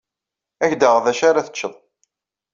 [0.63, 1.73] Ad ak-d-aɣeɣ d acu ara teččeḍ.